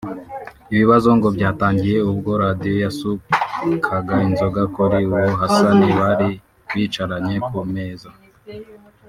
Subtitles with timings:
[0.73, 6.29] Ibibazo ngo byatangiye ubwo Radio yasukaga inzoga kuri uwo Hassan bari
[6.71, 8.09] bicaranye ku meza